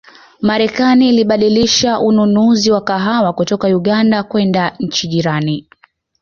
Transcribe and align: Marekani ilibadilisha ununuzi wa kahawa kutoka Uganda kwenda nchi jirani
Marekani 0.41 1.09
ilibadilisha 1.09 1.99
ununuzi 1.99 2.71
wa 2.71 2.81
kahawa 2.81 3.33
kutoka 3.33 3.67
Uganda 3.67 4.23
kwenda 4.23 4.75
nchi 4.79 5.07
jirani 5.07 5.67